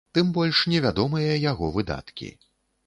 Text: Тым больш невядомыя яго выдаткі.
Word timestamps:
Тым 0.17 0.29
больш 0.37 0.61
невядомыя 0.71 1.37
яго 1.51 1.71
выдаткі. 1.77 2.33